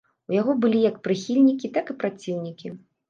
[0.29, 2.67] У яго былі як прыхільнікі, так і праціўнікі.